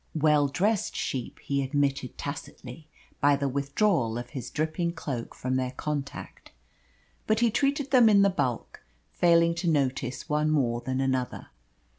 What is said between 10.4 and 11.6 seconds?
more than another.